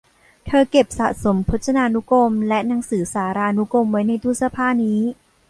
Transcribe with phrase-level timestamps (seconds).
[0.47, 4.99] เธอเก็บสะสมพจนานุกรมและหนังสือสารานุกรมไว้ในตู้เสื้อผ้านี้